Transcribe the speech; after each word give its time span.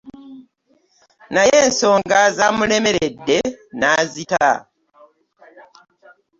Naye 1.33 1.55
ensonga 1.65 2.17
zaamulemeredde 2.37 3.37
n'azita. 3.79 4.51